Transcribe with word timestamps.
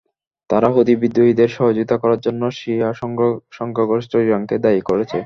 তারা 0.49 0.67
হুতি 0.73 0.93
বিদ্রোহীদের 1.01 1.49
সহযোগিতা 1.57 1.95
করার 2.01 2.19
জন্য 2.25 2.41
শিয়া 2.57 2.89
সংখ্যাগরিষ্ঠ 3.57 4.11
ইরানকে 4.25 4.55
দায়ী 4.65 4.81
করেছে। 4.89 5.17